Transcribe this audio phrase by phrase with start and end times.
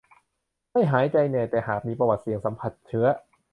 [0.71, 3.07] ไม่หายใจเหนื่อย แต่หากมีประวัติเสี่ยงสัมผัสเชื้อ